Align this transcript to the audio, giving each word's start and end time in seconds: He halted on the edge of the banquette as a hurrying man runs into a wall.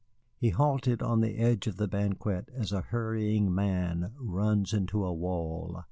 He 0.35 0.49
halted 0.49 1.03
on 1.03 1.21
the 1.21 1.37
edge 1.37 1.67
of 1.67 1.77
the 1.77 1.87
banquette 1.87 2.49
as 2.55 2.71
a 2.71 2.81
hurrying 2.81 3.53
man 3.53 4.11
runs 4.19 4.73
into 4.73 5.05
a 5.05 5.13
wall. 5.13 5.79